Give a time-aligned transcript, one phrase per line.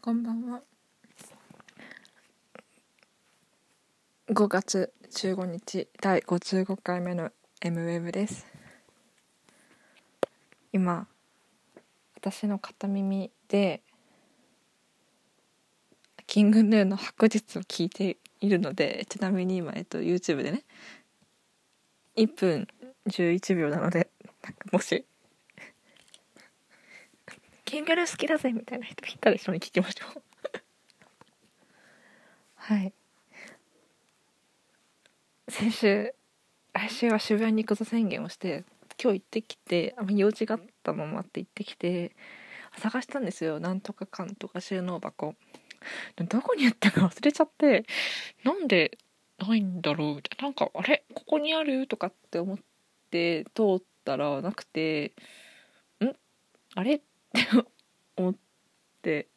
[0.00, 0.62] こんばんは。
[4.30, 8.46] 5月15日第55回目の MWEB です。
[10.72, 11.08] 今、
[12.14, 13.82] 私の片耳で、
[16.28, 20.62] キングヌーの白日を聞いているので、ちなみに今、えっと、YouTube でね、
[22.16, 22.68] 1分
[23.08, 24.08] 11秒なので、
[24.42, 25.04] なもし、
[27.68, 30.22] キングヌー好きだぜみたいな人いたら一緒に聞きましょう。
[32.54, 32.94] はい。
[35.48, 36.14] 先週、
[36.72, 38.64] 来週は渋谷に行くぞ宣言をして、
[38.98, 42.16] 今日行ってきて、あ用事があったのもあって行ってきて、
[42.78, 43.60] 探したんですよ。
[43.60, 45.34] なんとかかんとか収納箱。
[46.16, 47.84] どこにあったか忘れちゃって、
[48.44, 48.96] なんで
[49.38, 50.44] ないんだろうみたいな。
[50.44, 52.58] なんか、あれここにあるとかって思っ
[53.10, 55.12] て通ったらなくて、
[56.00, 56.08] ん？
[56.74, 57.02] あれ？
[58.16, 58.34] 思っ
[59.02, 59.28] て、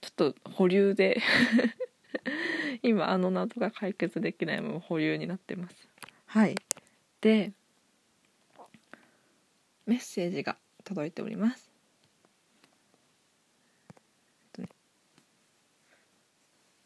[0.00, 1.20] ちょっと保留で
[2.82, 5.88] 今あの謎が解決できないまま保留になってます。
[6.26, 6.56] はい。
[7.20, 7.52] で
[9.86, 11.70] メッセージが届いております。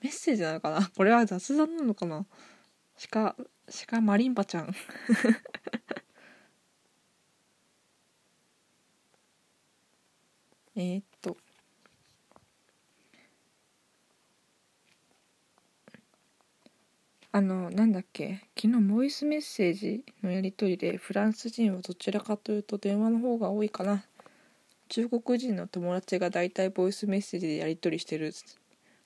[0.00, 0.88] メッセージなのかな？
[0.94, 2.26] これは雑談なのかな？
[3.10, 3.34] 鹿
[3.88, 4.74] 鹿マリンバちゃん
[10.76, 11.36] えーっと。
[17.32, 18.40] あのなんだっけ？
[18.58, 24.04] 昨日ボイスメッセージのやり取りでフランス人はどちらかというと電話の方が多いかな。
[24.88, 28.32] 中国人の友達が大体ボイスメッセージでやり取りしてる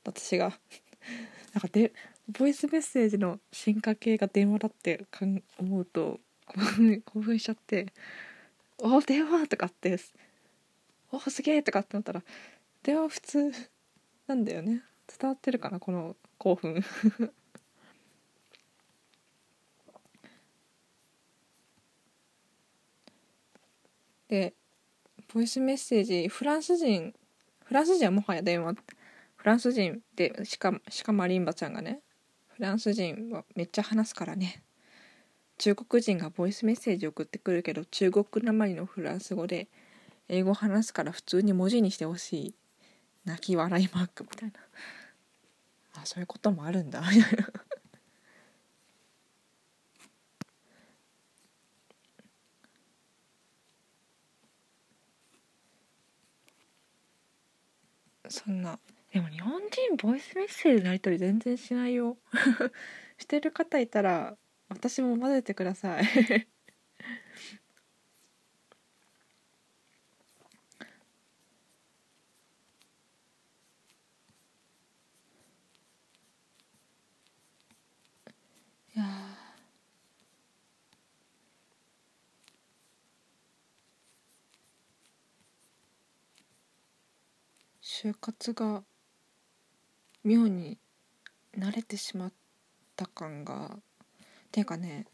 [0.04, 0.58] 私が。
[1.54, 1.92] なんかで
[2.28, 7.86] ボイスメッセージの進化系が電話だってかん思うと興奮興奮しちゃって
[8.78, 9.98] 「お電話!」とかって
[11.12, 12.22] 「おすげえ!」とかってなったら
[12.82, 13.52] 電話普通
[14.26, 14.82] なんだよね
[15.18, 16.84] 伝わってるかなこの興奮
[24.28, 24.54] で
[25.32, 27.14] ボイスメッセージフランス人
[27.64, 28.74] フランス人はもはや電話
[29.36, 32.00] フランス人でしかしかマリンバちゃんがね
[32.48, 34.62] フランス人はめっちゃ話すからね
[35.58, 39.68] 中国人がボイスメッセージ送ってくるけど中国なまりのフランス語で
[40.32, 42.54] 英語話すから普通に文字にしてほしい。
[43.24, 44.54] 泣き笑いマークみたいな。
[46.00, 47.00] あそういうこともあるんだ。
[47.00, 47.48] みたいな
[58.28, 58.78] そんな。
[59.12, 62.16] でも日本人ボイスメッセージのやり取り全然しないよ。
[63.18, 64.36] してる方いたら
[64.68, 66.04] 私も混ぜてください。
[88.02, 88.82] 就活が
[90.24, 90.78] 妙に
[91.54, 92.32] 慣れてしまっ
[92.96, 93.78] た感がっ
[94.50, 95.04] ていうかね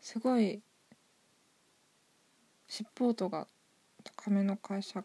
[0.00, 0.62] すごい
[2.68, 3.48] 尻尾音が
[4.04, 5.02] 高めの会社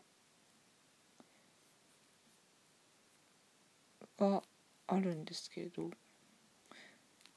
[4.19, 4.44] が
[4.85, 5.85] あるんですけれど。
[5.85, 5.89] い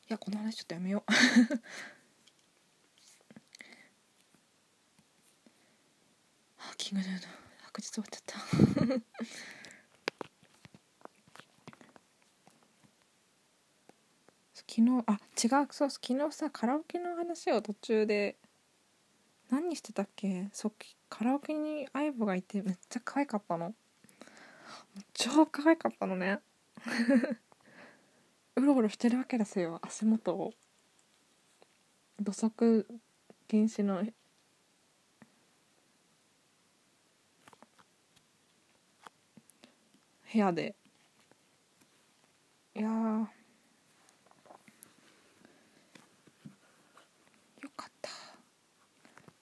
[0.09, 2.04] やこの話ちょっとやめよう。
[6.75, 7.19] あキングヌーの
[7.67, 8.39] 白日終わっちゃった。
[14.67, 15.69] 昨日あ違う。
[15.71, 18.37] そう昨日さカラオケの話を途中で
[19.51, 20.49] 何してたっけ？
[20.53, 20.73] そう
[21.09, 23.73] カラオケに相棒がいてめっちゃ可愛かったの。
[25.13, 26.41] 超可愛かったのね。
[28.57, 30.53] うろうろしてるわけですよ足元を。
[32.21, 32.87] 土足
[33.49, 34.05] 禁止の
[40.35, 40.75] 部屋で。
[42.75, 43.29] いやよ
[47.77, 48.11] かった。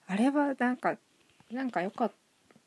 [0.05, 0.95] あれはなんか
[1.51, 2.15] なんかよかった。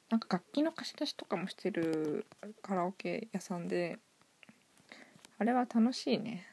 [0.08, 2.26] なんか楽器の貸し出しとかもしてる
[2.62, 3.99] カラオケ屋さんで
[5.37, 6.46] あれは楽しいね。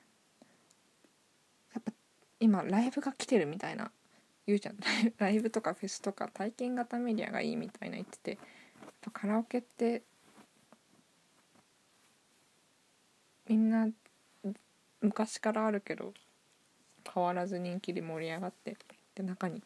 [1.74, 1.92] やっぱ
[2.40, 3.92] 今ライブが来てるみたいな
[4.46, 4.78] 言うじゃん。
[5.18, 8.40] ライブとかフェスとか体験型メディアがいいみたいな言ってて
[9.12, 10.04] カラオケって
[13.48, 13.90] みんな
[15.02, 16.14] 昔からあるけど
[17.14, 18.78] 変わらず人気で盛り上がって
[19.16, 19.62] で中に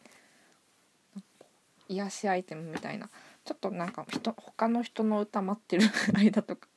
[1.90, 3.10] 癒しアイテムみたいな
[3.46, 6.68] ちょっとなんか人他の人の歌待ってる 間とか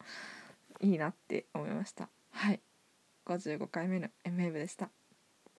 [0.81, 2.09] いいなって思いました。
[2.31, 2.61] はい。
[3.27, 4.91] 55回目の MM でした。